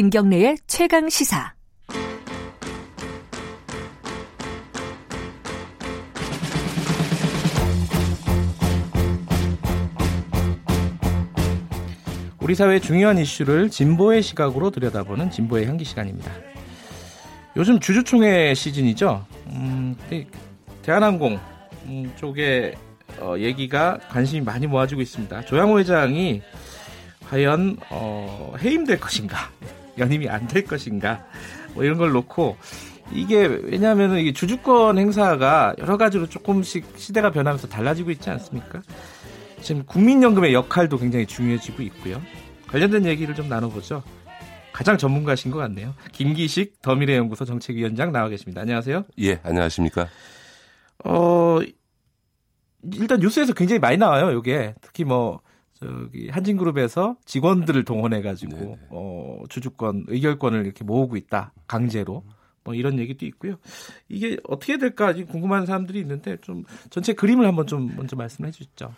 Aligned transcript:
김경래의 0.00 0.56
최강 0.66 1.10
시사. 1.10 1.52
우리 12.40 12.54
사회의 12.54 12.80
중요한 12.80 13.18
이슈를 13.18 13.68
진보의 13.68 14.22
시각으로 14.22 14.70
들여다보는 14.70 15.30
진보의 15.30 15.66
향기 15.66 15.84
시간입니다. 15.84 16.32
요즘 17.58 17.78
주주총회 17.78 18.54
시즌이죠. 18.54 19.26
음, 19.48 19.94
대한항공 20.80 21.38
음, 21.84 22.10
쪽에 22.16 22.74
어, 23.18 23.34
얘기가 23.36 23.98
관심이 24.08 24.40
많이 24.40 24.66
모아지고 24.66 25.02
있습니다. 25.02 25.44
조양호 25.44 25.78
회장이 25.78 26.40
과연 27.28 27.76
어, 27.90 28.54
해임될 28.58 28.98
것인가, 28.98 29.50
연임이 29.98 30.28
안 30.28 30.46
될 30.48 30.64
것인가, 30.64 31.24
뭐 31.74 31.84
이런 31.84 31.98
걸 31.98 32.10
놓고 32.12 32.56
이게 33.12 33.44
왜냐하면 33.46 34.16
이게 34.18 34.32
주주권 34.32 34.98
행사가 34.98 35.74
여러 35.78 35.96
가지로 35.96 36.26
조금씩 36.28 36.84
시대가 36.96 37.30
변하면서 37.30 37.68
달라지고 37.68 38.10
있지 38.12 38.30
않습니까? 38.30 38.82
지금 39.60 39.84
국민연금의 39.84 40.54
역할도 40.54 40.98
굉장히 40.98 41.26
중요해지고 41.26 41.82
있고요. 41.82 42.20
관련된 42.68 43.04
얘기를 43.06 43.34
좀 43.34 43.48
나눠보죠. 43.48 44.02
가장 44.72 44.96
전문가신 44.96 45.50
것 45.50 45.58
같네요. 45.58 45.94
김기식 46.12 46.80
더미래연구소 46.82 47.44
정책위원장 47.44 48.12
나와 48.12 48.28
계십니다. 48.28 48.60
안녕하세요. 48.62 49.04
예, 49.20 49.40
안녕하십니까. 49.42 50.08
어, 51.04 51.58
일단 52.94 53.18
뉴스에서 53.20 53.52
굉장히 53.52 53.78
많이 53.80 53.96
나와요. 53.96 54.30
이게 54.38 54.74
특히 54.80 55.04
뭐 55.04 55.40
저기 55.80 56.28
한진그룹에서 56.28 57.16
직원들을 57.24 57.84
동원해 57.84 58.22
가지고 58.22 58.78
어, 58.90 59.42
주주권 59.48 60.04
의결권을 60.08 60.64
이렇게 60.64 60.84
모으고 60.84 61.16
있다 61.16 61.52
강제로. 61.66 62.22
뭐 62.62 62.74
이런 62.74 62.98
얘기도 62.98 63.24
있고요. 63.26 63.56
이게 64.08 64.36
어떻게 64.46 64.76
될까 64.76 65.14
궁금한 65.14 65.64
사람들이 65.64 65.98
있는데 66.00 66.36
좀 66.42 66.64
전체 66.90 67.14
그림을 67.14 67.46
한번 67.46 67.66
좀 67.66 67.94
먼저 67.96 68.16
말씀해 68.16 68.50
주시죠. 68.50 68.94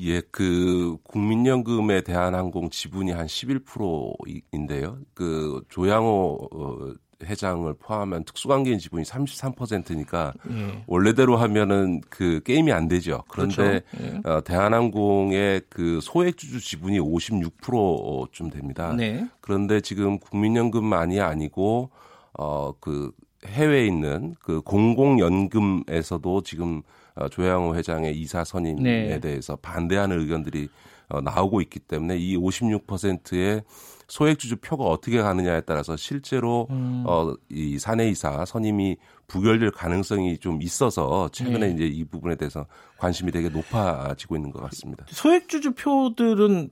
예, 0.00 0.20
그 0.32 0.96
국민연금에 1.04 2.00
대한 2.00 2.34
항공 2.34 2.68
지분이 2.68 3.12
한 3.12 3.26
11%인데요. 3.26 4.98
그 5.14 5.62
조양호 5.68 6.48
어, 6.52 6.94
회장을 7.24 7.72
포함한 7.74 8.24
특수관계인 8.24 8.78
지분이 8.78 9.04
33%니까 9.04 10.32
예. 10.50 10.82
원래대로 10.86 11.36
하면은 11.36 12.00
그 12.10 12.40
게임이 12.44 12.72
안 12.72 12.88
되죠. 12.88 13.22
그런데 13.28 13.82
그렇죠. 13.90 14.20
예. 14.24 14.28
어, 14.28 14.40
대한항공의 14.42 15.62
그 15.68 16.00
소액주주 16.02 16.60
지분이 16.60 17.00
56%쯤 17.00 18.50
됩니다. 18.50 18.92
네. 18.94 19.26
그런데 19.40 19.80
지금 19.80 20.18
국민연금만이 20.18 21.20
아니고 21.20 21.90
어, 22.38 22.72
그 22.80 23.12
해외에 23.46 23.86
있는 23.86 24.34
그 24.40 24.60
공공연금에서도 24.60 26.42
지금 26.42 26.82
어, 27.14 27.28
조양호 27.28 27.74
회장의 27.76 28.18
이사 28.18 28.44
선임에 28.44 28.82
네. 28.82 29.20
대해서 29.20 29.56
반대하는 29.56 30.20
의견들이 30.20 30.68
어, 31.08 31.20
나오고 31.20 31.60
있기 31.62 31.78
때문에 31.80 32.18
이 32.18 32.36
56%의 32.36 33.62
소액 34.08 34.38
주주 34.38 34.56
표가 34.56 34.84
어떻게 34.84 35.20
가느냐에 35.20 35.62
따라서 35.62 35.96
실제로 35.96 36.66
음. 36.70 37.04
어, 37.06 37.34
이 37.50 37.78
사내이사 37.78 38.44
선임이 38.44 38.96
부결될 39.26 39.72
가능성이 39.72 40.38
좀 40.38 40.62
있어서 40.62 41.28
최근에 41.32 41.68
네. 41.68 41.74
이제 41.74 41.86
이 41.86 42.04
부분에 42.04 42.36
대해서 42.36 42.66
관심이 42.98 43.32
되게 43.32 43.48
높아지고 43.48 44.36
있는 44.36 44.50
것 44.50 44.62
같습니다. 44.62 45.04
소액 45.08 45.48
주주 45.48 45.72
표들은 45.72 46.70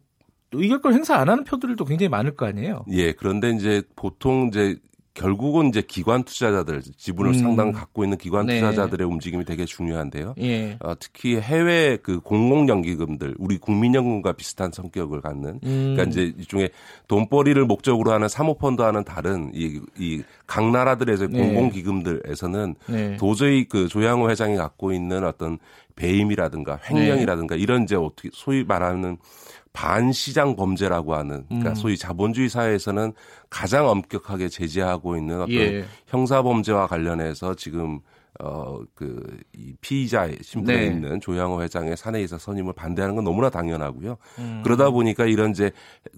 의결권 0.53 0.95
행사 0.95 1.17
안 1.17 1.29
하는 1.29 1.45
표들도 1.45 1.85
굉장히 1.85 2.09
많을 2.09 2.37
거 2.37 2.47
아니에요? 2.47 2.85
예, 2.91 3.13
그런데 3.13 3.51
이제 3.51 3.83
보통 3.97 4.49
이제 4.49 4.77
결국은 5.15 5.69
이제 5.69 5.81
기관 5.81 6.25
투자자들 6.25 6.83
지분을 6.83 7.33
음. 7.33 7.39
상당 7.39 7.73
갖고 7.73 8.05
있는 8.05 8.19
기관 8.19 8.47
네. 8.47 8.61
투자자들의 8.61 9.07
움직임이 9.07 9.45
되게 9.45 9.65
중요한데요. 9.65 10.35
예. 10.41 10.77
어, 10.81 10.95
특히 10.99 11.37
해외 11.37 11.97
그 12.03 12.21
공공연기금들 12.21 13.37
우리 13.39 13.59
국민연금과 13.59 14.33
비슷한 14.33 14.73
성격을 14.73 15.21
갖는 15.21 15.61
음. 15.63 15.95
그러니까 15.95 16.05
이제 16.05 16.35
이중에 16.39 16.69
돈벌이를 17.09 17.65
목적으로 17.65 18.13
하는 18.13 18.29
사모펀드와는 18.29 19.05
다른 19.05 19.51
이, 19.55 19.81
이 19.99 20.23
각 20.47 20.71
나라들에서 20.71 21.27
네. 21.27 21.39
공공기금들에서는 21.39 22.75
네. 22.89 23.17
도저히 23.17 23.65
그 23.65 23.89
조양호 23.89 24.31
회장이 24.31 24.57
갖고 24.57 24.93
있는 24.93 25.25
어떤 25.25 25.59
배임이라든가 25.97 26.79
횡령이라든가 26.89 27.57
네. 27.57 27.63
이런 27.63 27.85
이제 27.85 27.97
어떻게 27.97 28.29
소위 28.33 28.63
말하는 28.65 29.17
반시장 29.75 30.55
범죄라고 30.57 31.15
하는 31.15 31.45
그러니까 31.49 31.71
음. 31.71 31.75
소위 31.75 31.99
자본주의 31.99 32.49
사회에서는 32.49 33.13
가장 33.51 33.89
엄격하게 33.89 34.49
제재하고 34.49 35.17
있는 35.17 35.43
어떤 35.43 35.55
예. 35.55 35.85
형사 36.07 36.43
범죄와 36.43 36.87
관련해서 36.87 37.55
지금 37.55 38.01
어그이 38.39 39.75
피의자의 39.81 40.39
신분에 40.43 40.77
네. 40.77 40.87
있는 40.87 41.21
조양호 41.21 41.63
회장의 41.63 41.97
사내이사 41.97 42.39
선임을 42.39 42.73
반대하는 42.73 43.17
건 43.17 43.25
너무나 43.25 43.51
당연하고요. 43.51 44.17
음. 44.39 44.61
그러다 44.65 44.91
보니까 44.91 45.27
이런 45.27 45.51
이제 45.51 45.73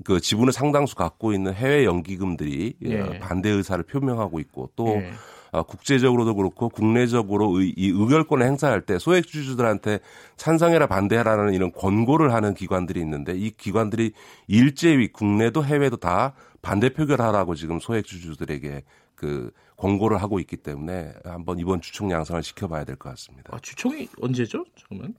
그 0.05 0.21
지분을 0.21 0.53
상당수 0.53 0.95
갖고 0.95 1.33
있는 1.33 1.55
해외 1.55 1.85
연기금들이 1.85 2.75
예. 2.85 3.19
반대 3.19 3.49
의사를 3.49 3.83
표명하고 3.85 4.39
있고 4.41 4.71
또 4.77 4.89
예. 4.89 5.13
어, 5.57 5.63
국제적으로도 5.63 6.35
그렇고 6.35 6.69
국내적으로 6.69 7.63
이, 7.63 7.73
이 7.77 7.89
의결권을 7.89 8.47
행사할 8.47 8.83
때 8.83 8.99
소액주주들한테 8.99 10.01
찬성해라 10.37 10.87
반대하라는 10.87 11.55
이런 11.55 11.73
권고를 11.73 12.35
하는 12.35 12.53
기관들이 12.53 13.01
있는데 13.01 13.33
이 13.37 13.51
기관들이 13.51 14.13
일제히 14.49 15.09
국내도 15.11 15.65
해외도 15.65 15.97
다 15.97 16.35
반대 16.61 16.91
표결하라고 16.91 17.55
지금 17.55 17.81
소액주주들에게 17.81 18.83
그 19.15 19.51
권고를 19.79 20.21
하고 20.21 20.41
있기 20.41 20.59
때문에 20.59 21.15
한번 21.25 21.59
이번 21.59 21.81
주총 21.81 22.11
양상을 22.11 22.43
지켜봐야 22.43 22.85
될 22.85 22.97
것 22.97 23.09
같습니다. 23.11 23.55
아, 23.55 23.59
주총이 23.61 24.09
언제죠? 24.21 24.65
잠깐만. 24.79 25.15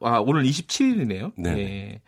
아, 0.00 0.18
오늘 0.18 0.44
27일이네요. 0.44 1.32
네. 1.36 1.54
네. 1.54 2.02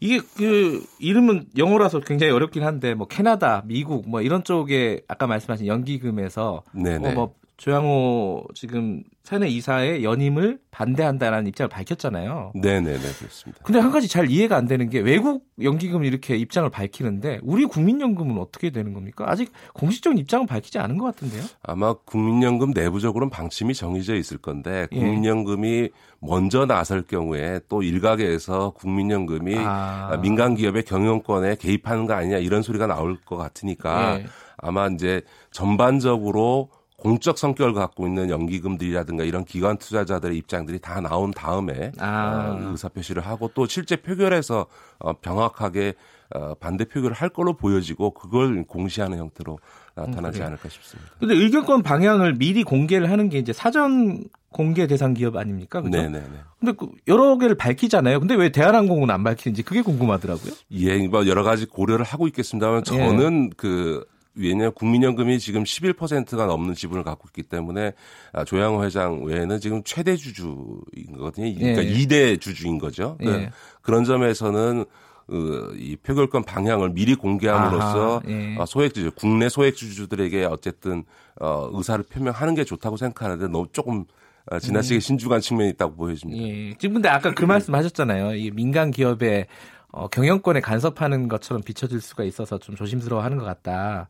이게 0.00 0.20
그 0.36 0.84
이름은 0.98 1.46
영어라서 1.56 2.00
굉장히 2.00 2.32
어렵긴 2.32 2.62
한데 2.62 2.94
뭐 2.94 3.06
캐나다, 3.06 3.62
미국 3.66 4.08
뭐 4.08 4.20
이런 4.20 4.44
쪽에 4.44 5.02
아까 5.08 5.26
말씀하신 5.26 5.66
연기금에서 5.66 6.62
어, 7.08 7.14
뭐 7.14 7.34
조양호 7.56 8.44
지금 8.54 9.04
사내 9.22 9.48
이사의 9.48 10.04
연임을 10.04 10.58
반대한다라는 10.70 11.46
입장을 11.46 11.68
밝혔잖아요. 11.68 12.52
네네네 12.54 12.98
그렇습니다. 12.98 13.62
근데 13.62 13.78
한 13.78 13.92
가지 13.92 14.08
잘 14.08 14.28
이해가 14.28 14.56
안 14.56 14.66
되는 14.66 14.90
게 14.90 14.98
외국 14.98 15.46
연기금 15.62 16.04
이렇게 16.04 16.36
입장을 16.36 16.68
밝히는데 16.68 17.40
우리 17.42 17.64
국민연금은 17.64 18.38
어떻게 18.38 18.70
되는 18.70 18.92
겁니까? 18.92 19.24
아직 19.28 19.52
공식적인 19.72 20.18
입장은 20.18 20.46
밝히지 20.46 20.78
않은 20.78 20.98
것 20.98 21.06
같은데요. 21.06 21.42
아마 21.62 21.94
국민연금 21.94 22.72
내부적으로는 22.72 23.30
방침이 23.30 23.72
정해져 23.72 24.14
있을 24.16 24.38
건데 24.38 24.88
예. 24.92 24.98
국민연금이 24.98 25.68
예. 25.68 25.88
먼저 26.20 26.66
나설 26.66 27.02
경우에 27.02 27.60
또 27.68 27.82
일각에서 27.82 28.70
국민연금이 28.70 29.54
아. 29.58 30.18
민간 30.22 30.54
기업의 30.54 30.84
경영권에 30.84 31.56
개입하는 31.56 32.06
거 32.06 32.14
아니냐 32.14 32.38
이런 32.38 32.62
소리가 32.62 32.86
나올 32.86 33.16
것 33.20 33.36
같으니까 33.36 34.18
예. 34.20 34.26
아마 34.56 34.88
이제 34.88 35.22
전반적으로 35.50 36.70
공적 36.96 37.38
성격을 37.38 37.74
갖고 37.74 38.06
있는 38.06 38.30
연기금들이라든가 38.30 39.24
이런 39.24 39.44
기관 39.44 39.76
투자자들의 39.76 40.36
입장들이 40.38 40.78
다 40.78 41.00
나온 41.00 41.32
다음에 41.32 41.92
아. 41.98 42.56
어, 42.56 42.70
의사 42.70 42.88
표시를 42.88 43.26
하고 43.26 43.50
또 43.54 43.66
실제 43.66 43.96
표결에서 43.96 44.66
어, 45.00 45.12
병확하게 45.14 45.94
어, 46.34 46.54
반대 46.54 46.84
표결을 46.84 47.14
할 47.14 47.28
걸로 47.28 47.54
보여지고 47.54 48.12
그걸 48.12 48.64
공시하는 48.64 49.18
형태로 49.18 49.58
나타나지 49.94 50.40
음, 50.40 50.46
않을까 50.46 50.68
싶습니다. 50.68 51.10
근데 51.20 51.34
의결권 51.34 51.82
방향을 51.82 52.34
미리 52.34 52.64
공개를 52.64 53.10
하는 53.10 53.28
게 53.28 53.38
이제 53.38 53.52
사전 53.52 54.24
공개 54.50 54.86
대상 54.86 55.14
기업 55.14 55.36
아닙니까? 55.36 55.82
그죠? 55.82 55.96
네네네. 55.96 56.26
근데 56.60 56.72
그 56.72 56.88
여러 57.08 57.36
개를 57.38 57.56
밝히잖아요. 57.56 58.20
근데 58.20 58.34
왜 58.34 58.50
대한항공은 58.50 59.10
안 59.10 59.22
밝히는지 59.24 59.62
그게 59.62 59.82
궁금하더라고요. 59.82 60.52
예, 60.72 61.06
뭐 61.08 61.26
여러 61.26 61.42
가지 61.42 61.66
고려를 61.66 62.04
하고 62.04 62.26
있겠습니다만 62.28 62.84
저는 62.84 63.46
예. 63.46 63.50
그 63.56 64.04
왜냐 64.36 64.70
국민연금이 64.70 65.38
지금 65.38 65.64
11%가 65.64 66.46
넘는 66.46 66.74
지분을 66.74 67.04
갖고 67.04 67.28
있기 67.28 67.44
때문에 67.44 67.92
아, 68.32 68.44
조양호 68.44 68.84
회장 68.84 69.24
외에는 69.24 69.60
지금 69.60 69.82
최대 69.84 70.16
주주인 70.16 70.80
거거든요. 71.12 71.54
그러니까 71.54 71.84
예. 71.84 71.92
2대 71.92 72.40
주주인 72.40 72.78
거죠. 72.78 73.16
예. 73.22 73.30
네. 73.30 73.50
그런 73.80 74.04
점에서는 74.04 74.84
그, 75.26 75.74
이 75.78 75.96
표결권 75.96 76.44
방향을 76.44 76.90
미리 76.90 77.14
공개함으로써 77.14 78.22
예. 78.28 78.56
어, 78.58 78.66
소액주주, 78.66 79.12
국내 79.14 79.48
소액주주들에게 79.48 80.44
어쨌든 80.44 81.04
어, 81.40 81.70
의사를 81.72 82.04
표명하는 82.04 82.54
게 82.54 82.64
좋다고 82.64 82.96
생각하는데 82.96 83.48
너무 83.48 83.66
조금 83.72 84.04
어, 84.50 84.58
지나치게 84.58 84.96
음. 84.96 85.00
신중한 85.00 85.40
측면이 85.40 85.70
있다고 85.70 85.96
보여집니다. 85.96 86.42
예. 86.42 86.74
지금 86.74 86.94
근데 86.94 87.08
아까 87.08 87.32
그 87.32 87.44
말씀 87.44 87.74
하셨잖아요. 87.74 88.34
이 88.34 88.50
민간 88.50 88.90
기업의 88.90 89.46
어, 89.94 90.08
경영권에 90.08 90.60
간섭하는 90.60 91.28
것처럼 91.28 91.62
비춰질 91.62 92.00
수가 92.00 92.24
있어서 92.24 92.58
좀 92.58 92.74
조심스러워하는 92.76 93.38
것 93.38 93.44
같다. 93.44 94.08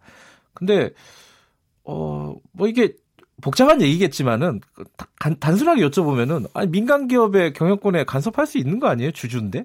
근데 0.54 0.90
어 1.84 2.34
뭐 2.52 2.68
이게 2.68 2.94
복잡한 3.42 3.82
얘기겠지만은 3.82 4.60
단, 5.18 5.38
단순하게 5.40 5.82
여쭤보면은 5.88 6.48
아니 6.54 6.68
민간 6.70 7.08
기업의 7.08 7.52
경영권에 7.54 8.04
간섭할 8.04 8.46
수 8.46 8.58
있는 8.58 8.78
거 8.80 8.88
아니에요 8.88 9.10
주주인데? 9.12 9.64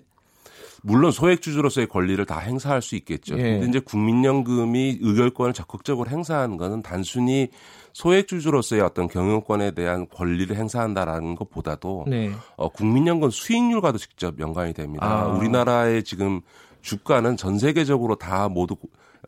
물론 0.82 1.12
소액주주로서의 1.12 1.88
권리를 1.88 2.24
다 2.26 2.40
행사할 2.40 2.82
수 2.82 2.96
있겠죠. 2.96 3.38
예. 3.38 3.60
근데 3.60 3.68
이제 3.68 3.80
국민연금이 3.80 5.00
의결권을 5.02 5.54
적극적으로 5.54 6.10
행사하는 6.10 6.58
것은 6.58 6.82
단순히 6.82 7.50
소액주주로서의 7.94 8.82
어떤 8.82 9.08
경영권에 9.08 9.72
대한 9.72 10.08
권리를 10.10 10.56
행사한다라는 10.56 11.36
것보다도 11.36 12.06
네. 12.08 12.32
어, 12.56 12.70
국민연금 12.70 13.30
수익률과도 13.30 13.98
직접 13.98 14.40
연관이 14.40 14.74
됩니다. 14.74 15.06
아. 15.06 15.28
우리나라의 15.28 16.04
지금 16.04 16.42
주가는 16.82 17.36
전 17.36 17.60
세계적으로 17.60 18.16
다 18.16 18.48
모두 18.48 18.76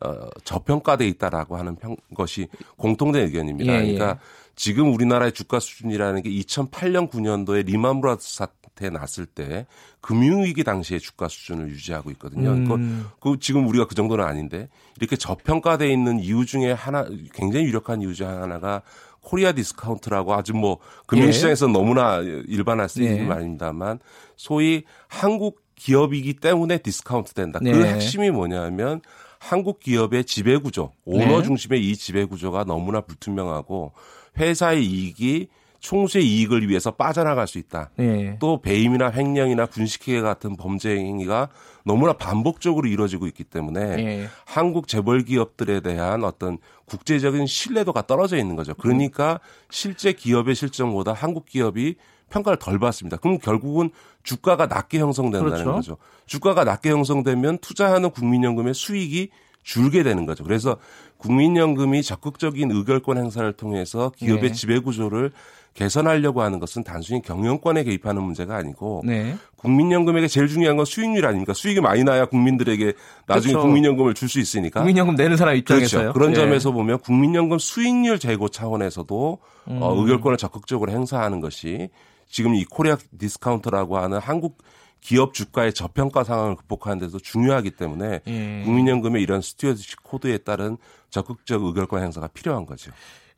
어, 0.04 0.28
저평가돼 0.44 1.06
있다라고 1.06 1.56
하는 1.56 1.76
평, 1.76 1.96
것이 2.14 2.48
공통된 2.76 3.26
의견입니다. 3.26 3.72
예, 3.72 3.76
예. 3.78 3.94
그러니까 3.94 4.18
지금 4.56 4.92
우리나라의 4.94 5.32
주가 5.32 5.60
수준이라는 5.60 6.22
게 6.22 6.30
2008년 6.30 7.10
9년도에 7.10 7.66
리만 7.66 8.00
브라더스 8.00 8.36
사태 8.36 8.61
났을 8.90 9.26
때 9.26 9.66
금융위기 10.00 10.64
당시의 10.64 11.00
주가 11.00 11.28
수준을 11.28 11.68
유지하고 11.70 12.10
있거든요. 12.12 12.50
음. 12.50 13.06
그 13.20 13.36
지금 13.40 13.68
우리가 13.68 13.86
그 13.86 13.94
정도는 13.94 14.24
아닌데 14.24 14.68
이렇게 14.98 15.16
저평가돼 15.16 15.90
있는 15.92 16.20
이유 16.20 16.46
중에 16.46 16.72
하나 16.72 17.06
굉장히 17.34 17.66
유력한 17.66 18.02
이유 18.02 18.14
중 18.14 18.28
하나가 18.28 18.82
Korea 19.20 19.52
discount라고 19.52 20.34
아주 20.34 20.52
뭐 20.52 20.78
금융시장에서 21.06 21.68
예. 21.68 21.72
너무나 21.72 22.18
일반화 22.18 22.88
쓰이는 22.88 23.18
예. 23.18 23.22
말입니다만 23.22 24.00
소위 24.36 24.84
한국 25.08 25.60
기업이기 25.76 26.34
때문에 26.34 26.78
디스카운트 26.78 27.32
된다. 27.34 27.58
그 27.60 27.64
네. 27.64 27.72
그 27.72 27.84
핵심이 27.84 28.30
뭐냐면 28.30 29.00
한국 29.38 29.80
기업의 29.80 30.24
지배 30.24 30.56
구조, 30.56 30.92
오너 31.04 31.38
네. 31.38 31.42
중심의 31.42 31.88
이 31.88 31.96
지배 31.96 32.24
구조가 32.24 32.64
너무나 32.64 33.00
불투명하고 33.00 33.92
회사의 34.38 34.84
이익이 34.84 35.48
총수의 35.82 36.24
이익을 36.24 36.68
위해서 36.68 36.92
빠져나갈 36.92 37.46
수 37.48 37.58
있다. 37.58 37.90
네. 37.96 38.36
또 38.40 38.62
배임이나 38.62 39.10
횡령이나 39.10 39.66
분식회계 39.66 40.20
같은 40.20 40.56
범죄 40.56 40.96
행위가 40.96 41.48
너무나 41.84 42.12
반복적으로 42.12 42.88
이루어지고 42.88 43.26
있기 43.26 43.42
때문에 43.44 43.96
네. 43.96 44.26
한국 44.46 44.86
재벌 44.86 45.24
기업들에 45.24 45.80
대한 45.80 46.22
어떤 46.22 46.58
국제적인 46.86 47.46
신뢰도가 47.46 48.06
떨어져 48.06 48.36
있는 48.36 48.54
거죠. 48.54 48.74
그러니까 48.74 49.40
실제 49.70 50.12
기업의 50.12 50.54
실정보다 50.54 51.12
한국 51.12 51.46
기업이 51.46 51.96
평가를 52.30 52.58
덜 52.58 52.78
받습니다. 52.78 53.16
그럼 53.16 53.38
결국은 53.38 53.90
주가가 54.22 54.66
낮게 54.66 55.00
형성된다는 55.00 55.64
그렇죠. 55.64 55.72
거죠. 55.72 55.96
주가가 56.26 56.62
낮게 56.62 56.90
형성되면 56.90 57.58
투자하는 57.58 58.10
국민연금의 58.10 58.72
수익이 58.72 59.30
줄게 59.64 60.02
되는 60.02 60.26
거죠. 60.26 60.44
그래서 60.44 60.76
국민연금이 61.18 62.02
적극적인 62.02 62.70
의결권 62.70 63.18
행사를 63.18 63.52
통해서 63.52 64.10
기업의 64.16 64.50
네. 64.50 64.52
지배 64.52 64.78
구조를 64.78 65.32
개선하려고 65.74 66.42
하는 66.42 66.58
것은 66.58 66.84
단순히 66.84 67.22
경영권에 67.22 67.84
개입하는 67.84 68.22
문제가 68.22 68.56
아니고 68.56 69.02
네. 69.06 69.36
국민연금에게 69.56 70.28
제일 70.28 70.48
중요한 70.48 70.76
건 70.76 70.84
수익률 70.84 71.24
아닙니까? 71.24 71.54
수익이 71.54 71.80
많이 71.80 72.04
나야 72.04 72.26
국민들에게 72.26 72.92
나중에 73.26 73.52
그렇죠. 73.52 73.66
국민연금을 73.66 74.14
줄 74.14 74.28
수 74.28 74.38
있으니까. 74.38 74.80
국민연금 74.80 75.14
내는 75.14 75.36
사람 75.36 75.56
입장에서요. 75.56 76.00
그렇죠. 76.00 76.12
그런 76.12 76.30
네. 76.30 76.36
점에서 76.36 76.72
보면 76.72 76.98
국민연금 76.98 77.58
수익률 77.58 78.18
제고 78.18 78.48
차원에서도 78.48 79.38
어, 79.66 79.70
음. 79.70 79.82
어, 79.82 79.94
의결권을 80.00 80.36
적극적으로 80.36 80.92
행사하는 80.92 81.40
것이 81.40 81.88
지금 82.28 82.54
이 82.54 82.64
Korea 82.64 82.96
discount라고 83.18 83.98
하는 83.98 84.18
한국 84.18 84.58
기업 85.00 85.34
주가의 85.34 85.74
저평가 85.74 86.22
상황을 86.22 86.54
극복하는 86.56 86.98
데서 86.98 87.18
중요하기 87.18 87.72
때문에 87.72 88.20
예. 88.26 88.62
국민연금의 88.64 89.20
이런 89.20 89.40
stewardship 89.42 90.04
code에 90.04 90.38
따른 90.38 90.76
적극적 91.10 91.64
의결권 91.64 92.02
행사가 92.02 92.28
필요한 92.28 92.66
거죠. 92.66 92.92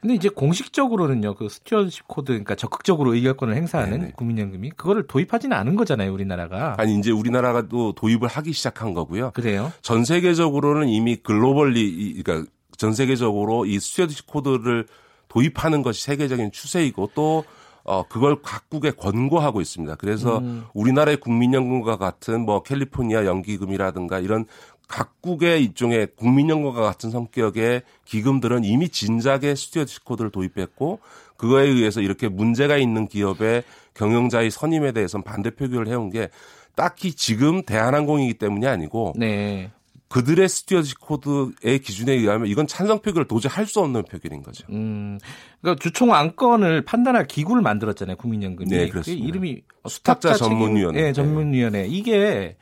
근데 0.04 0.16
이제 0.16 0.28
공식적으로는요, 0.28 1.34
그 1.34 1.48
stewardship 1.49 2.06
code, 2.08 2.26
그러니까 2.26 2.54
적극적으로 2.54 3.14
의결권을 3.14 3.56
행사하는 3.56 4.00
네네. 4.00 4.12
국민연금이 4.16 4.68
그거를 4.68 5.06
도입하지는 5.06 5.56
않은 5.56 5.76
거잖아요, 5.76 6.12
우리나라가. 6.12 6.74
아니 6.76 6.98
이제 6.98 7.10
우리나라가 7.10 7.68
또 7.68 7.94
도입을 7.94 8.28
하기 8.28 8.52
시작한 8.52 8.92
거고요. 8.92 9.30
그래요? 9.30 9.72
전 9.80 10.04
세계적으로는 10.04 10.90
이미 10.90 11.16
globally, 11.16 12.22
그러니까 12.22 12.50
전 12.76 12.92
세계적으로 12.92 13.64
이 13.64 13.80
stewardship 13.81 14.26
code를 14.26 14.87
도입하는 15.28 15.80
것이 15.80 16.04
세계적인 16.04 16.52
추세이고 16.52 17.12
또 17.14 17.44
어, 17.84 18.06
그걸 18.06 18.42
각국에 18.42 18.90
권고하고 18.90 19.62
있습니다. 19.62 19.94
그래서 19.96 20.38
음. 20.38 20.64
우리나라의 20.74 21.16
국민연금과 21.16 21.96
같은 21.96 22.44
뭐 22.44 22.62
캘리포니아 22.62 23.24
연기금이라든가 23.24 24.18
이런 24.18 24.44
각국의 24.88 25.62
일종의 25.64 26.08
국민연금과 26.16 26.82
같은 26.82 27.10
성격의 27.10 27.82
기금들은 28.04 28.64
이미 28.64 28.88
진작에 28.88 29.54
stewardship 29.55 30.05
code를 30.05 30.31
도입했고 30.31 31.00
그거에 31.36 31.66
의해서 31.66 32.00
이렇게 32.00 32.28
문제가 32.28 32.76
있는 32.76 33.08
기업의 33.08 33.64
경영자의 33.94 34.50
선임에 34.50 34.92
대해서는 34.92 35.25
반대 35.25 35.50
표결을 35.50 35.88
해온 35.88 36.10
게 36.10 36.28
딱히 36.76 37.12
지금 37.14 37.62
대한항공이기 37.62 38.34
때문이 38.34 38.66
아니고 38.66 39.14
네. 39.16 39.70
그들의 40.08 40.48
stewardship 40.49 40.94
code의 40.96 41.81
기준에 41.80 42.12
의하면 42.12 42.46
이건 42.46 42.69
찬성 42.69 43.00
표결을 43.00 43.26
도저히 43.26 43.50
할 43.52 43.66
수 43.66 43.80
없는 43.80 44.04
표결인 44.04 44.42
거죠. 44.42 44.64
음, 44.70 45.19
그러니까 45.60 45.82
주총 45.82 46.14
안건을 46.14 46.82
판단할 46.82 47.26
기구를 47.26 47.62
만들었잖아요. 47.62 48.16
국민연금이. 48.16 48.69
네, 48.70 48.88
그렇습니다. 48.88 49.26
이름이 49.26 49.62
수탁자 49.88 50.34
전문위원회. 50.34 51.02
네, 51.02 51.12
전문위원회. 51.12 51.87
이게 51.87 52.56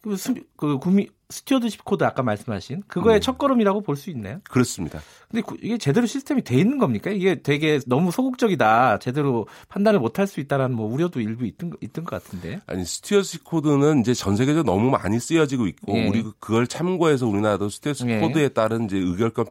그, 0.00 0.16
그 0.56 0.78
국민 0.78 1.08
stewardship 1.30 1.84
code 1.84 2.04
아까 2.04 2.22
말씀하신 2.22 2.84
그거의 2.88 3.18
음. 3.18 3.20
첫걸음이라고 3.20 3.82
볼 3.82 3.96
수 3.96 4.08
있나요? 4.10 4.40
그렇습니다. 4.48 5.00
근데 5.30 5.46
이게 5.60 5.76
제대로 5.76 6.06
시스템이 6.06 6.42
돼 6.42 6.56
있는 6.56 6.78
겁니까? 6.78 7.10
이게 7.10 7.42
되게 7.42 7.80
너무 7.86 8.10
소극적이다. 8.10 8.98
제대로 9.00 9.46
판단을 9.68 10.00
못 10.00 10.18
할 10.18 10.26
수 10.26 10.40
있다라는 10.40 10.74
뭐 10.74 10.90
우려도 10.90 11.20
일부 11.20 11.44
있던 11.44 11.74
있던 11.82 12.04
것 12.04 12.22
같은데. 12.22 12.60
아니 12.66 12.84
stewardship 12.84 13.44
code는 13.44 14.00
이제 14.00 14.14
전 14.14 14.36
세계적으로 14.36 14.64
너무 14.64 14.90
많이 14.90 15.20
쓰여지고 15.20 15.66
있고 15.66 15.96
예. 15.98 16.08
우리 16.08 16.24
그걸 16.40 16.66
참고해서 16.66 17.26
우리나라도 17.26 17.68
stewardship 17.68 18.08
예. 18.08 18.20
code에 18.20 18.48
따른 18.48 18.84
이제 18.84 18.96
의결권 18.96 19.46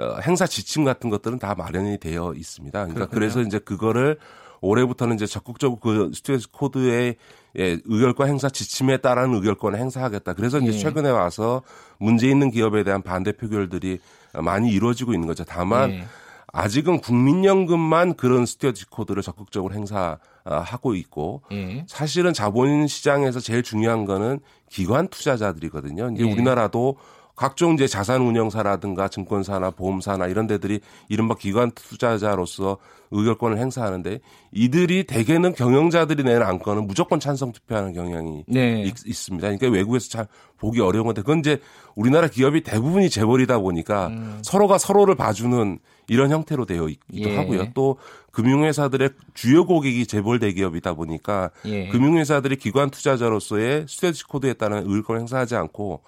어, 0.00 0.16
행사 0.26 0.46
지침 0.46 0.84
같은 0.84 1.08
것들은 1.08 1.38
다 1.38 1.54
마련이 1.54 1.98
되어 1.98 2.34
있습니다. 2.34 2.78
그러니까 2.78 3.06
그렇군요. 3.06 3.18
그래서 3.18 3.40
이제 3.40 3.58
그거를 3.58 4.18
올해부터는 4.64 5.16
이제 5.16 5.26
적극적으로 5.26 5.78
그 5.78 6.10
stewardship 6.14 6.52
code에 6.52 7.16
예, 7.56 7.78
의결권 7.84 8.28
행사 8.28 8.48
지침에 8.48 8.96
따른 8.96 9.32
의결권을 9.34 9.78
행사하겠다. 9.78 10.32
그래서 10.32 10.58
이제 10.58 10.72
예. 10.72 10.78
최근에 10.78 11.10
와서 11.10 11.62
문제 11.98 12.28
있는 12.28 12.50
기업에 12.50 12.82
대한 12.82 13.02
반대 13.02 13.32
표결들이 13.32 14.00
많이 14.42 14.70
이루어지고 14.72 15.12
있는 15.12 15.28
거죠. 15.28 15.44
다만 15.44 15.90
예. 15.90 16.04
아직은 16.52 17.00
국민연금만 17.00 18.14
그런 18.14 18.46
스튜어디 18.46 18.86
코드를 18.86 19.22
적극적으로 19.22 19.74
행사하고 19.74 20.94
있고 20.94 21.42
예. 21.52 21.84
사실은 21.88 22.32
자본 22.32 22.86
시장에서 22.86 23.40
제일 23.40 23.62
중요한 23.62 24.04
거는 24.04 24.40
기관 24.68 25.08
투자자들이거든요. 25.08 26.10
이제 26.14 26.24
예. 26.24 26.32
우리나라도 26.32 26.96
각종 27.36 27.74
이제 27.74 27.86
자산 27.86 28.22
운영사라든가 28.22 29.08
증권사나 29.08 29.72
보험사나 29.72 30.28
이런 30.28 30.46
데들이 30.46 30.80
이른바 31.08 31.34
기관 31.34 31.70
투자자로서 31.72 32.78
의결권을 33.10 33.58
행사하는데 33.58 34.20
이들이 34.52 35.04
대개는 35.04 35.54
경영자들이 35.54 36.22
내는 36.22 36.42
안건은 36.42 36.86
무조건 36.86 37.20
찬성 37.20 37.52
투표하는 37.52 37.92
경향이 37.92 38.44
네. 38.48 38.82
있, 38.82 39.14
습니다 39.14 39.48
그러니까 39.48 39.68
외국에서 39.68 40.08
잘 40.08 40.26
보기 40.58 40.80
어려운 40.80 41.06
건데 41.06 41.22
그건 41.22 41.40
이제 41.40 41.58
우리나라 41.94 42.28
기업이 42.28 42.62
대부분이 42.62 43.10
재벌이다 43.10 43.58
보니까 43.58 44.08
음. 44.08 44.38
서로가 44.42 44.78
서로를 44.78 45.14
봐주는 45.14 45.78
이런 46.08 46.30
형태로 46.30 46.66
되어 46.66 46.88
있기도 46.88 47.30
예. 47.30 47.36
하고요. 47.36 47.68
또 47.72 47.96
금융회사들의 48.32 49.10
주요 49.32 49.64
고객이 49.64 50.06
재벌 50.06 50.38
대기업이다 50.38 50.94
보니까 50.94 51.50
예. 51.64 51.88
금융회사들이 51.88 52.56
기관 52.56 52.90
투자자로서의 52.90 53.86
스테이지 53.88 54.24
코드에 54.24 54.54
따른 54.54 54.78
의결권을 54.78 55.20
행사하지 55.20 55.56
않고 55.56 56.02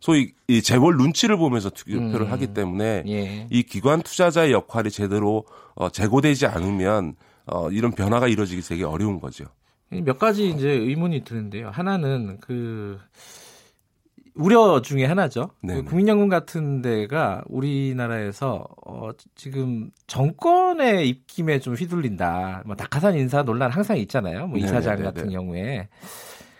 소위 0.00 0.32
이 0.48 0.62
재벌 0.62 0.96
눈치를 0.96 1.36
보면서 1.36 1.70
투표를 1.70 2.22
음. 2.22 2.32
하기 2.32 2.48
때문에 2.48 3.04
예. 3.06 3.46
이 3.50 3.62
기관 3.62 4.02
투자자의 4.02 4.52
역할이 4.52 4.90
제대로 4.90 5.44
어, 5.74 5.90
제고되지 5.90 6.46
않으면 6.46 7.14
어, 7.46 7.70
이런 7.70 7.92
변화가 7.92 8.28
이루어지기 8.28 8.62
되게 8.62 8.84
어려운 8.84 9.20
거죠. 9.20 9.44
몇 9.90 10.18
가지 10.18 10.48
이제 10.48 10.70
의문이 10.70 11.24
드는데요. 11.24 11.68
하나는 11.70 12.38
그 12.40 12.98
우려 14.34 14.80
중에 14.80 15.04
하나죠. 15.04 15.50
그 15.66 15.82
국민연금 15.84 16.28
같은 16.28 16.80
데가 16.80 17.42
우리나라에서 17.48 18.64
어, 18.86 19.10
지금 19.34 19.90
정권의 20.06 21.08
입김에 21.08 21.58
좀 21.58 21.74
휘둘린다. 21.74 22.62
뭐 22.64 22.76
낙하산 22.78 23.16
인사 23.16 23.42
논란 23.42 23.70
항상 23.70 23.98
있잖아요. 23.98 24.46
뭐 24.46 24.58
이사장 24.58 24.96
네네네네. 24.96 25.04
같은 25.04 25.30
경우에. 25.30 25.88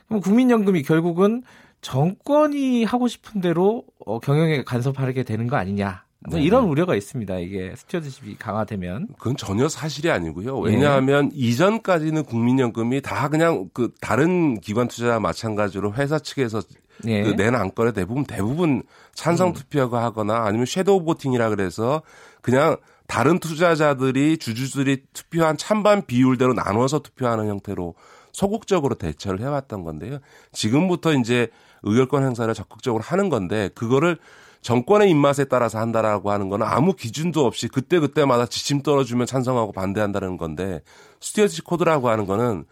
그럼 0.08 0.20
국민연금이 0.20 0.82
결국은 0.82 1.42
정권이 1.80 2.84
하고 2.84 3.08
싶은 3.08 3.40
대로 3.40 3.84
어, 4.04 4.18
경영에 4.18 4.64
간섭하게 4.64 5.22
되는 5.22 5.46
거 5.46 5.56
아니냐. 5.56 6.04
뭐 6.28 6.38
네. 6.38 6.44
이런 6.44 6.64
우려가 6.64 6.94
있습니다. 6.94 7.38
이게 7.38 7.74
stewardship이 7.76 8.36
강화되면. 8.36 9.08
그건 9.18 9.36
전혀 9.36 9.68
사실이 9.68 10.10
아니고요. 10.10 10.58
왜냐하면 10.58 11.30
네. 11.30 11.36
이전까지는 11.36 12.24
국민연금이 12.24 13.00
다 13.00 13.28
그냥 13.28 13.70
그 13.72 13.92
다른 14.00 14.60
기관 14.60 14.88
투자자와 14.88 15.18
마찬가지로 15.18 15.94
회사 15.94 16.18
측에서 16.18 16.60
네. 17.02 17.22
그낸 17.22 17.54
안건에 17.54 17.92
대부분 17.92 18.24
대부분 18.24 18.82
찬성 19.14 19.48
음. 19.48 19.52
투표가 19.54 20.02
하거나 20.02 20.44
아니면 20.44 20.66
shadow 20.66 21.04
voting이라 21.04 21.48
그래서 21.48 22.02
그냥 22.42 22.76
다른 23.06 23.38
투자자들이 23.38 24.36
주주들이 24.36 25.04
투표한 25.14 25.56
찬반 25.56 26.04
비율대로 26.04 26.52
나눠서 26.52 27.00
투표하는 27.00 27.48
형태로 27.48 27.94
소극적으로 28.32 28.94
대처를 28.94 29.40
해왔던 29.40 29.82
건데요. 29.82 30.18
지금부터 30.52 31.14
이제 31.14 31.48
의결권 31.82 32.22
행사를 32.24 32.52
적극적으로 32.54 33.02
하는 33.02 33.28
건데 33.28 33.70
그거를 33.74 34.18
정권의 34.62 35.08
입맛에 35.10 35.44
따라서 35.44 35.78
한다라고 35.78 36.30
하는 36.30 36.48
거는 36.50 36.66
아무 36.66 36.92
기준도 36.92 37.46
없이 37.46 37.68
그때그때마다 37.68 38.46
지침 38.46 38.82
떨어주면 38.82 39.26
찬성하고 39.26 39.72
반대한다는 39.72 40.36
건데 40.36 40.82
스튜어디시 41.20 41.62
코드라고 41.62 42.10
하는 42.10 42.26
거는 42.26 42.64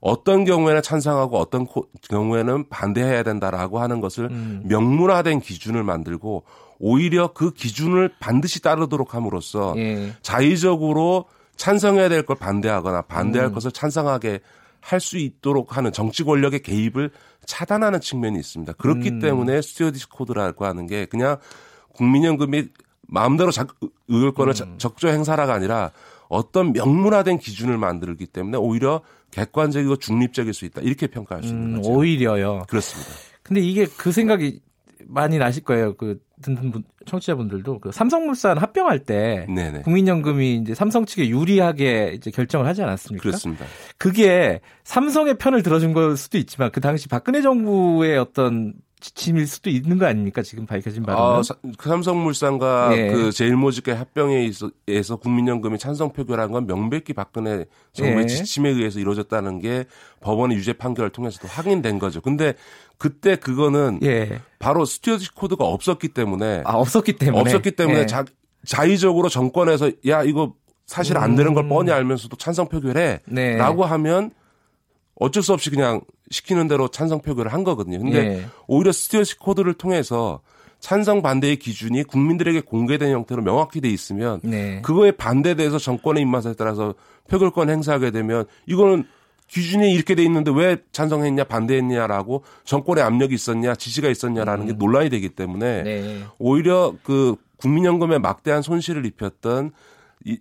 어떤 0.00 0.44
경우에는 0.44 0.82
찬성하고 0.82 1.38
어떤 1.38 1.66
경우에는 2.10 2.68
반대해야 2.68 3.22
된다라고 3.22 3.80
하는 3.80 4.00
것을 4.00 4.26
음. 4.26 4.62
명문화된 4.66 5.40
기준을 5.40 5.84
만들고 5.84 6.44
오히려 6.78 7.32
그 7.32 7.52
기준을 7.52 8.12
반드시 8.20 8.60
따르도록 8.60 9.14
함으로써 9.14 9.74
예. 9.76 10.12
자의적으로 10.22 11.24
찬성해야 11.56 12.08
될 12.08 12.26
걸 12.26 12.36
반대하거나 12.36 13.02
반대할 13.02 13.48
음. 13.48 13.54
것을 13.54 13.72
찬성하게 13.72 14.40
할 14.86 15.00
수 15.00 15.18
있도록 15.18 15.76
하는 15.76 15.92
정치 15.92 16.22
권력의 16.22 16.60
개입을 16.62 17.10
차단하는 17.44 18.00
측면이 18.00 18.38
있습니다. 18.38 18.74
그렇기 18.74 19.08
음. 19.08 19.18
때문에 19.20 19.60
stewardship 19.60 20.08
code라고 20.10 20.64
하는 20.64 20.86
게 20.86 21.06
그냥 21.06 21.38
국민연금이 21.94 22.68
마음대로 23.08 23.50
자, 23.50 23.66
의결권을 24.08 24.54
음. 24.62 24.74
적극 24.78 25.08
행사하라가 25.08 25.54
아니라 25.54 25.90
어떤 26.28 26.72
명문화된 26.72 27.38
기준을 27.38 27.78
만들기 27.78 28.26
때문에 28.26 28.58
오히려 28.58 29.00
객관적이고 29.32 29.96
중립적일 29.96 30.54
수 30.54 30.64
있다 30.64 30.82
이렇게 30.82 31.08
평가할 31.08 31.42
수 31.42 31.50
있는 31.50 31.74
음, 31.74 31.76
거죠. 31.78 31.90
오히려요. 31.90 32.64
그렇습니다. 32.68 33.10
근데 33.42 33.60
이게 33.60 33.86
그 33.86 34.12
생각이 34.12 34.60
많이 35.08 35.38
나실 35.38 35.64
거예요. 35.64 35.94
그 35.96 36.18
듣는 36.42 36.70
분, 36.70 36.84
청취자분들도 37.06 37.80
그 37.80 37.92
삼성물산 37.92 38.58
합병할 38.58 39.00
때 39.00 39.46
네네. 39.48 39.82
국민연금이 39.82 40.56
이제 40.56 40.74
삼성 40.74 41.06
측에 41.06 41.28
유리하게 41.28 42.12
이제 42.14 42.30
결정을 42.30 42.66
하지 42.66 42.82
않았습니까? 42.82 43.22
그렇습니다. 43.22 43.64
그게 43.98 44.60
삼성의 44.84 45.38
편을 45.38 45.62
들어준 45.62 45.92
걸 45.92 46.16
수도 46.16 46.38
있지만 46.38 46.70
그 46.72 46.80
당시 46.80 47.08
박근혜 47.08 47.40
정부의 47.40 48.18
어떤 48.18 48.74
지침일 48.98 49.46
수도 49.46 49.68
있는 49.68 49.98
거 49.98 50.06
아닙니까? 50.06 50.42
지금 50.42 50.64
밝혀진 50.64 51.02
바는. 51.02 51.20
아, 51.20 51.42
그 51.76 51.88
삼성물산과 51.88 52.88
네. 52.90 53.12
그 53.12 53.30
제일모직계 53.30 53.92
합병에 53.92 54.44
있어서 54.88 55.16
국민연금이 55.16 55.78
찬성 55.78 56.12
표결한 56.12 56.50
건 56.50 56.66
명백히 56.66 57.12
박근혜 57.12 57.66
정부의 57.92 58.26
네. 58.26 58.34
지침에 58.34 58.70
의해서 58.70 58.98
이루어졌다는 58.98 59.60
게 59.60 59.84
법원의 60.20 60.56
유죄 60.56 60.72
판결을 60.72 61.10
통해서도 61.10 61.46
확인된 61.46 61.98
거죠. 61.98 62.22
근데 62.22 62.54
그때 62.98 63.36
그거는 63.36 64.00
예. 64.02 64.40
바로 64.58 64.84
스튜어디 64.84 65.34
코드가 65.34 65.64
없었기 65.64 66.08
때문에 66.08 66.62
아, 66.64 66.74
없었기 66.74 67.14
때문에 67.14 67.40
없었기 67.40 67.72
때문에 67.72 68.00
예. 68.00 68.06
자, 68.06 68.24
자의적으로 68.64 69.28
정권에서 69.28 69.90
야 70.08 70.22
이거 70.22 70.54
사실 70.86 71.18
안 71.18 71.36
되는 71.36 71.52
걸 71.54 71.64
음. 71.64 71.68
뻔히 71.68 71.90
알면서도 71.90 72.36
찬성 72.36 72.68
표결해라고 72.68 73.22
네. 73.32 73.58
하면 73.58 74.30
어쩔 75.16 75.42
수 75.42 75.52
없이 75.52 75.70
그냥 75.70 76.00
시키는 76.30 76.68
대로 76.68 76.88
찬성 76.88 77.20
표결을 77.20 77.52
한 77.52 77.64
거거든요. 77.64 77.98
근데 77.98 78.18
예. 78.18 78.46
오히려 78.66 78.92
스튜어시 78.92 79.38
코드를 79.38 79.74
통해서 79.74 80.40
찬성 80.78 81.22
반대의 81.22 81.56
기준이 81.56 82.04
국민들에게 82.04 82.60
공개된 82.60 83.10
형태로 83.10 83.42
명확히 83.42 83.80
돼 83.80 83.88
있으면 83.88 84.40
네. 84.42 84.80
그거에 84.82 85.10
반대돼서 85.10 85.78
정권의 85.78 86.22
입맛에 86.22 86.54
따라서 86.54 86.94
표결권 87.28 87.70
행사하게 87.70 88.10
되면 88.10 88.44
이거는 88.66 89.04
기준이 89.46 89.92
이렇게 89.92 90.14
돼 90.14 90.22
있는데 90.24 90.50
왜 90.54 90.78
찬성했냐 90.92 91.44
반대했냐라고 91.44 92.42
정권의 92.64 93.04
압력이 93.04 93.34
있었냐 93.34 93.74
지시가 93.74 94.08
있었냐라는 94.08 94.64
음. 94.64 94.66
게 94.66 94.72
논란이 94.72 95.10
되기 95.10 95.28
때문에 95.28 95.82
네. 95.82 96.22
오히려 96.38 96.94
그 97.02 97.36
국민연금에 97.58 98.18
막대한 98.18 98.62
손실을 98.62 99.06
입혔던 99.06 99.72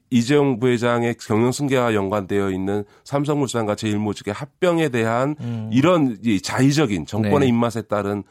이재용 0.09 0.59
부회장의 0.59 1.15
경영 1.19 1.51
승계와 1.51 1.93
연관되어 1.93 2.49
있는 2.49 2.85
삼성물산과 3.03 3.75
제일모직의 3.75 4.33
합병에 4.33 4.89
대한 4.89 5.35
음. 5.39 5.69
이런 5.71 6.17
자의적인 6.41 7.05
정권의 7.05 7.41
네. 7.41 7.47
입맛에 7.47 7.83
따른 7.83 8.23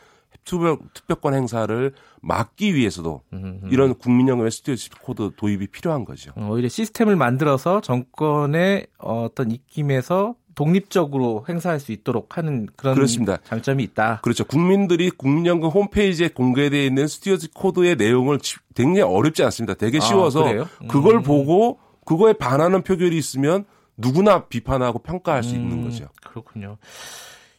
투표, 0.45 0.79
투표권 0.93 1.35
행사를 1.35 1.93
막기 2.21 2.75
위해서도 2.75 3.23
음흠. 3.33 3.69
이런 3.71 3.95
국민연금의 3.95 4.51
stewardship 4.51 4.97
code 5.01 5.31
도입이 5.37 5.69
필요한 5.69 6.05
거죠. 6.05 6.33
어, 6.37 6.49
오히려 6.51 6.69
시스템을 6.69 7.17
만들어서 7.17 7.81
정권의 7.81 8.87
어떤 8.99 9.51
입김에서 9.51 10.35
독립적으로 10.55 11.45
행사할 11.49 11.81
수 11.81 11.93
있도록 11.93 12.37
하는 12.37 12.67
그런 12.77 12.95
그렇습니다. 12.95 13.39
장점이 13.45 13.83
있다. 13.85 14.21
그렇죠. 14.23 14.45
국민들이 14.45 15.11
국민연금 15.11 15.69
홈페이지에 15.69 16.29
공개되어 16.29 16.83
있는 16.83 17.07
스튜어디 17.07 17.49
코드의 17.53 17.97
내용을 17.97 18.39
굉장히 18.75 19.03
어렵지 19.03 19.43
않습니다. 19.45 19.75
되게 19.75 19.99
아, 19.99 20.01
쉬워서 20.01 20.47
아, 20.47 20.53
음. 20.53 20.89
그걸 20.89 21.23
보고 21.23 21.79
그거에 22.05 22.33
반하는 22.35 22.83
표결이 22.83 23.17
있으면 23.17 23.65
누구나 23.97 24.47
비판하고 24.47 24.99
평가할 25.01 25.43
수 25.43 25.55
음, 25.55 25.61
있는 25.61 25.85
거죠. 25.85 26.07
그렇군요. 26.23 26.79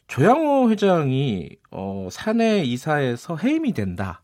조양호 0.08 0.70
회장이 0.70 1.50
어, 1.70 2.08
사내 2.10 2.62
이사에서 2.62 3.36
해임이 3.36 3.72
된다. 3.72 4.22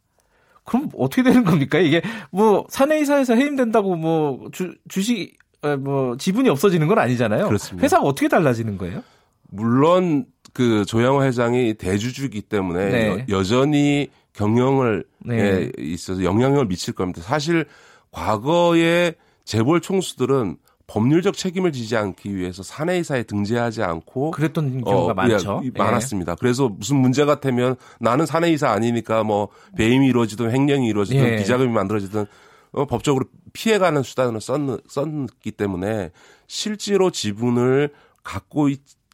그럼 0.64 0.90
어떻게 0.96 1.22
되는 1.22 1.42
겁니까? 1.44 1.78
이게 1.78 2.02
뭐 2.30 2.66
사내 2.68 3.00
이사에서 3.00 3.34
해임된다고 3.34 3.96
뭐 3.96 4.48
주, 4.52 4.74
주식 4.88 5.36
어, 5.36 5.51
뭐 5.78 6.16
지분이 6.16 6.48
없어지는 6.48 6.88
건 6.88 6.98
아니잖아요. 6.98 7.46
그렇습니다. 7.46 7.84
회사가 7.84 8.04
어떻게 8.04 8.28
달라지는 8.28 8.78
거예요? 8.78 9.02
물론 9.50 10.26
그 10.52 10.84
조양호 10.84 11.22
회장이 11.24 11.74
대주주이기 11.74 12.42
때문에 12.42 12.90
네. 12.90 13.26
여, 13.28 13.42
전히 13.42 14.08
경영을 14.32 15.04
네. 15.24 15.70
있어서 15.78 16.24
영향을 16.24 16.66
미칠 16.66 16.94
겁니다. 16.94 17.22
사실 17.22 17.66
과거에 18.10 19.14
재벌 19.44 19.80
총수들은 19.80 20.56
법률적 20.86 21.36
책임을 21.36 21.72
지지 21.72 21.96
않기 21.96 22.36
위해서 22.36 22.62
사내이사에 22.62 23.22
등재하지 23.22 23.82
않고 23.82 24.32
그랬던 24.32 24.84
경우가 24.84 25.12
어, 25.12 25.14
많죠. 25.14 25.62
예, 25.64 25.70
많았습니다. 25.74 26.32
예. 26.32 26.36
그래서 26.38 26.68
무슨 26.68 26.96
문제 26.96 27.24
같으면 27.24 27.76
나는 27.98 28.26
사내이사 28.26 28.68
아니니까 28.68 29.22
뭐 29.24 29.48
배임이 29.76 30.06
이루어지든 30.08 30.50
횡령이 30.50 30.88
이루어지든 30.88 31.24
예. 31.24 31.36
비자금이 31.36 31.72
만들어지든 31.72 32.26
어, 32.72 32.86
법적으로 32.86 33.26
피해가는 33.52 34.02
수단으로 34.02 34.40
썼, 34.40 34.60
썼기 34.88 35.52
때문에 35.52 36.10
실제로 36.46 37.10
지분을 37.10 37.90
갖고 38.22 38.68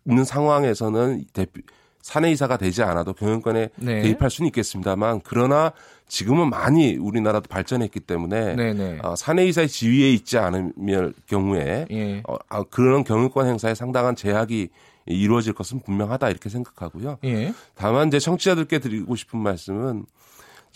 있는 0.07 0.25
상황에서는 0.25 1.25
대표, 1.33 1.61
사내이사가 2.03 2.57
되지 2.57 2.83
않아도 2.83 3.13
경영권에 3.13 3.71
네. 3.77 4.03
개입할 4.03 4.31
수는 4.31 4.47
있겠습니다만 4.49 5.21
그러나 5.25 5.73
지금은 6.07 6.49
많이 6.49 6.97
우리나라도 6.97 7.49
발전했기 7.49 8.01
때문에 8.01 8.55
네, 8.55 8.73
네. 8.73 8.99
어, 9.03 9.15
사내이사의 9.15 9.69
지위에 9.69 10.11
있지 10.13 10.39
않으면 10.39 11.13
경우에 11.27 11.87
예. 11.91 12.23
어, 12.27 12.37
아, 12.49 12.63
그런 12.63 13.05
경영권 13.05 13.47
행사에 13.47 13.75
상당한 13.75 14.17
제약이 14.17 14.71
이루어질 15.07 15.53
것은 15.53 15.81
분명하다 15.81 16.31
이렇게 16.31 16.49
생각하고요. 16.49 17.19
예. 17.25 17.53
다만 17.75 18.09
이제 18.09 18.19
청취자들께 18.19 18.79
드리고 18.79 19.17
싶은 19.17 19.39
말씀은 19.39 20.07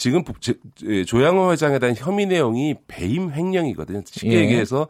지금 0.02 0.24
예, 0.84 1.04
조양호 1.04 1.52
회장에 1.52 1.78
대한 1.78 1.94
혐의 1.96 2.26
내용이 2.26 2.74
배임 2.88 3.30
횡령이거든요. 3.30 4.02
쉽게 4.04 4.32
예. 4.32 4.40
얘기해서 4.40 4.88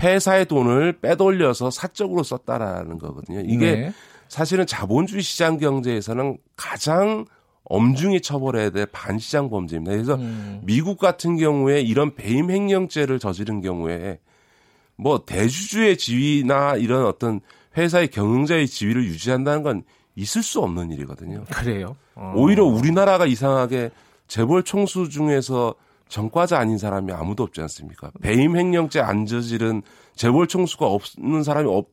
회사의 0.00 0.46
돈을 0.46 1.00
빼돌려서 1.00 1.72
사적으로 1.72 2.22
썼다라는 2.22 2.98
거거든요. 2.98 3.40
이게 3.40 3.72
네. 3.72 3.92
사실은 4.28 4.64
자본주의 4.64 5.20
시장 5.20 5.58
경제에서는 5.58 6.38
가장 6.56 7.24
엄중히 7.64 8.20
처벌해야 8.20 8.70
될 8.70 8.86
반시장 8.86 9.50
범죄입니다. 9.50 9.92
그래서 9.92 10.14
음. 10.14 10.60
미국 10.62 10.96
같은 10.96 11.36
경우에 11.36 11.80
이런 11.80 12.14
배임 12.14 12.48
횡령죄를 12.48 13.18
저지른 13.18 13.62
경우에 13.62 14.20
뭐 14.94 15.24
대주주의 15.26 15.96
지위나 15.98 16.76
이런 16.76 17.04
어떤 17.04 17.40
회사의 17.76 18.08
경영자의 18.08 18.68
지위를 18.68 19.04
유지한다는 19.06 19.64
건 19.64 19.82
있을 20.14 20.44
수 20.44 20.60
없는 20.60 20.92
일이거든요. 20.92 21.42
그래요? 21.50 21.96
어. 22.14 22.32
오히려 22.36 22.64
우리나라가 22.64 23.26
이상하게 23.26 23.90
재벌 24.32 24.62
총수 24.62 25.10
중에서 25.10 25.74
전과자 26.08 26.58
아닌 26.58 26.78
사람이 26.78 27.12
아무도 27.12 27.42
없지 27.42 27.60
않습니까? 27.60 28.10
배임 28.22 28.56
횡령죄 28.56 28.98
안 28.98 29.26
저지른 29.26 29.82
재벌 30.14 30.46
총수가 30.46 30.86
없는 30.86 31.42
사람이 31.42 31.68
없, 31.68 31.88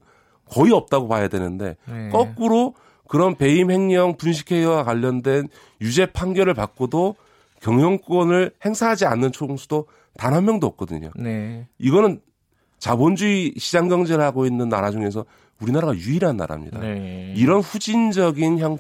거의 0.50 0.72
없다고 0.72 1.10
봐야 1.10 1.28
되는데 1.28 1.76
네. 1.86 2.08
거꾸로 2.08 2.76
그런 3.10 3.36
배임 3.36 3.72
횡령 3.72 4.16
분식회의와 4.16 4.86
관련된 4.86 5.50
유죄 5.82 6.06
판결을 6.06 6.54
받고도 6.54 7.16
경영권을 7.60 8.54
행사하지 8.64 9.06
않는 9.06 9.34
총수도 9.34 9.88
단 10.16 10.34
한 10.34 10.46
명도 10.46 10.66
없거든요. 10.66 11.12
네. 11.18 11.68
이거는 11.78 12.22
자본주의 12.78 13.54
시장 13.58 13.90
경제를 13.90 14.24
하고 14.24 14.46
있는 14.46 14.70
나라 14.70 14.92
중에서 14.92 15.26
우리나라가 15.60 15.94
유일한 15.94 16.38
나라입니다. 16.38 16.80
네. 16.80 17.34
이런 17.36 17.60
후진적인 17.60 18.60
형 18.60 18.78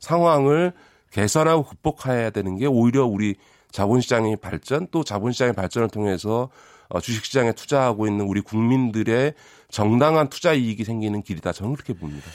상황을 0.00 0.72
개선하고 1.12 1.64
극복해야 1.64 2.30
되는 2.30 2.56
게 2.56 2.66
오히려 2.66 3.06
우리 3.06 3.36
자본시장의 3.70 4.36
발전 4.36 4.86
또 4.90 5.04
자본시장의 5.04 5.54
발전을 5.54 5.88
통해서 5.88 6.50
어, 6.88 7.00
주식시장에 7.00 7.52
투자하고 7.52 8.06
있는 8.06 8.26
우리 8.26 8.40
국민들의 8.40 9.34
정당한 9.70 10.28
투자 10.28 10.52
이익이 10.52 10.84
생기는 10.84 11.22
길이다. 11.22 11.52
저는 11.52 11.72
그렇게 11.74 11.94
봅니다. 11.94 12.26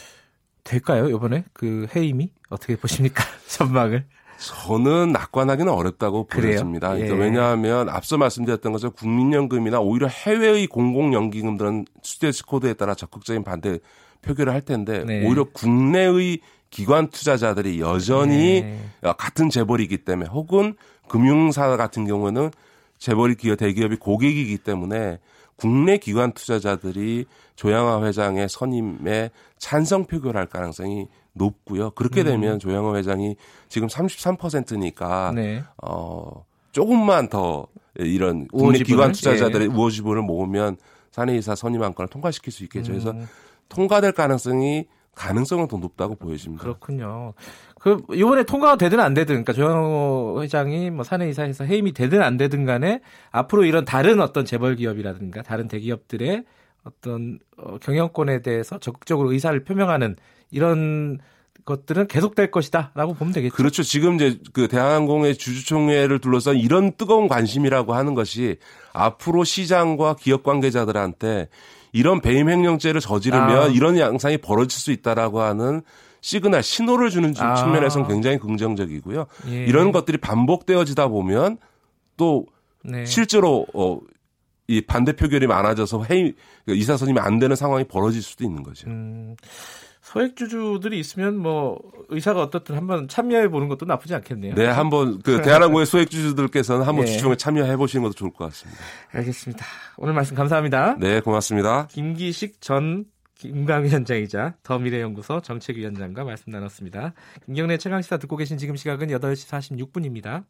될까요? 0.63 1.07
이번에 1.10 1.46
그 1.53 1.88
해임이 1.96 2.31
어떻게 2.50 2.75
보십니까? 2.75 3.24
전망을? 3.48 4.05
저는 4.38 5.12
낙관하기는 5.12 5.72
어렵다고 5.72 6.27
보여집니다. 6.27 6.93
그러니까 6.93 7.15
예. 7.15 7.19
왜냐하면 7.19 7.89
앞서 7.89 8.17
말씀드렸던 8.17 8.72
것처럼 8.72 8.93
국민연금이나 8.93 9.79
오히려 9.79 10.07
해외의 10.07 10.67
공공연기금들은 10.67 11.86
stewardship 12.03 12.45
code에 12.45 12.74
따라 12.74 12.93
적극적인 12.93 13.43
반대 13.43 13.79
표결을 14.22 14.53
할 14.53 14.62
텐데 14.62 15.03
네. 15.05 15.25
오히려 15.25 15.46
국내의 15.46 16.39
기관 16.69 17.07
투자자들이 17.07 17.79
여전히 17.79 18.62
네. 18.62 18.79
같은 19.17 19.50
재벌이기 19.50 20.00
때문에 20.00 20.29
혹은 20.29 20.75
금융사 21.07 21.75
같은 21.77 22.05
경우는 22.05 22.51
재벌이 22.97 23.36
기업 23.36 23.57
대기업이 23.57 23.97
고객이기 23.97 24.57
때문에 24.59 25.19
국내 25.55 25.97
기관 25.97 26.33
투자자들이 26.33 27.25
조양화 27.55 28.03
회장의 28.05 28.47
선임에 28.50 29.31
찬성 29.57 30.05
표결할 30.05 30.45
가능성이 30.47 31.07
높고요. 31.33 31.91
그렇게 31.91 32.21
음. 32.21 32.25
되면 32.25 32.53
음. 32.53 32.59
조양호 32.59 32.95
회장이 32.97 33.36
지금 33.69 33.88
33%니까 33.88 35.31
네. 35.36 35.63
어 35.81 36.45
조금만 36.71 37.29
더 37.29 37.67
이런 37.95 38.47
국내 38.47 38.79
기관 38.79 39.12
투자자들의 39.12 39.69
예. 39.69 39.74
우호 39.74 39.89
지분을 39.89 40.21
모으면 40.21 40.77
사내이사 41.12 41.55
선임 41.55 41.81
안건을 41.81 42.09
통과시킬 42.09 42.53
수 42.53 42.63
있겠죠. 42.63 42.91
그래서 42.91 43.12
음. 43.12 43.27
통과될 43.69 44.12
가능성이 44.12 44.86
가능성은 45.17 45.67
더 45.67 45.77
높다고 45.77 46.15
보여집니다. 46.15 46.63
그렇군요. 46.63 47.33
그 47.79 48.01
이번에 48.13 48.43
통과가 48.43 48.77
되든 48.77 49.00
안 49.00 49.13
되든, 49.13 49.43
그러니까 49.43 49.53
조영호 49.53 50.43
회장이 50.43 50.91
뭐 50.91 51.03
사내 51.03 51.27
이사에서 51.29 51.65
해임이 51.65 51.93
되든 51.93 52.21
안 52.21 52.38
되든 52.38 52.65
간에 52.65 53.01
앞으로 53.31 53.65
이런 53.65 53.83
다른 53.83 54.21
어떤 54.21 54.45
재벌 54.45 54.75
기업이라든가 54.75 55.41
다른 55.41 55.67
대기업들의 55.67 56.45
어떤 56.83 57.39
어, 57.57 57.77
경영권에 57.79 58.41
대해서 58.41 58.79
적극적으로 58.79 59.31
의사를 59.31 59.62
표명하는 59.63 60.15
이런 60.51 61.19
것들은 61.65 62.07
계속될 62.07 62.50
것이다라고 62.51 63.13
보면 63.13 63.33
되겠죠. 63.33 63.55
그렇죠. 63.55 63.83
지금 63.83 64.15
이제 64.15 64.39
그 64.53 64.67
대한항공의 64.67 65.36
주주총회를 65.36 66.19
둘러싼 66.19 66.55
이런 66.55 66.93
뜨거운 66.93 67.27
관심이라고 67.27 67.93
하는 67.93 68.13
것이 68.13 68.57
앞으로 68.93 69.43
시장과 69.43 70.15
기업 70.15 70.43
관계자들한테 70.43 71.50
이런 71.97 72.21
배임 72.21 72.49
횡령죄를 72.49 73.01
저지르면 73.01 73.57
아. 73.57 73.65
이런 73.67 73.97
양상이 73.97 74.37
벌어질 74.37 74.79
수 74.79 74.91
있다라고 74.91 75.41
하는 75.41 75.81
시그널 76.21 76.61
신호를 76.61 77.09
주는 77.09 77.33
아. 77.39 77.55
측면에서는 77.55 78.07
굉장히 78.07 78.37
긍정적이고요. 78.37 79.25
예. 79.47 79.65
이런 79.65 79.91
것들이 79.91 80.17
반복되어지다 80.19 81.07
보면 81.07 81.57
또 82.15 82.45
네. 82.83 83.05
실제로 83.05 83.65
어, 83.73 83.99
이 84.67 84.81
반대 84.81 85.13
표결이 85.13 85.47
많아져서 85.47 86.05
회의 86.05 86.35
그 86.65 86.75
이사 86.75 86.97
선임이 86.97 87.19
안 87.19 87.39
되는 87.39 87.55
상황이 87.55 87.83
벌어질 87.83 88.21
수도 88.21 88.43
있는 88.43 88.61
거죠. 88.61 88.87
음. 88.89 89.35
소액주주들이 90.07 90.97
있으면 90.99 91.37
뭐 91.37 91.79
의사가 92.07 92.41
어떻든 92.41 92.77
한번 92.77 93.09
참여해 93.09 93.49
보는 93.49 93.67
것도 93.67 93.85
나쁘지 93.85 94.15
않겠네요. 94.15 94.55
네, 94.55 94.65
한번 94.65 95.21
그 95.21 95.41
대한항공의 95.41 95.85
소액주주들께서는 95.85 96.85
한번 96.85 97.03
네. 97.03 97.11
주주총회 97.11 97.35
참여해 97.35 97.75
보시는 97.75 98.03
것도 98.03 98.13
좋을 98.13 98.31
것 98.31 98.45
같습니다. 98.45 98.81
알겠습니다. 99.11 99.65
오늘 99.97 100.13
말씀 100.13 100.35
감사합니다. 100.35 100.95
네, 100.97 101.19
고맙습니다. 101.19 101.87
김기식 101.87 102.61
전 102.61 103.05
김강위원장이자 103.35 104.55
더미래연구소 104.63 105.41
정책위원장과 105.41 106.23
말씀 106.23 106.51
나눴습니다. 106.51 107.13
김경래 107.45 107.77
최강시사 107.77 108.17
듣고 108.17 108.37
계신 108.37 108.57
지금 108.57 108.75
시각은 108.75 109.09
8시 109.09 109.49
46분입니다. 109.49 110.45